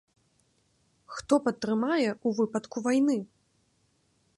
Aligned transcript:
Хто 1.17 1.33
падтрымае 1.49 2.09
ў 2.09 2.29
выпадку 2.41 2.77
вайны? 2.89 3.17